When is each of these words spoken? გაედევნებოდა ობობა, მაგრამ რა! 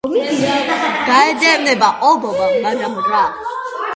გაედევნებოდა 1.09 1.91
ობობა, 2.13 2.47
მაგრამ 2.65 2.99
რა! 3.11 3.23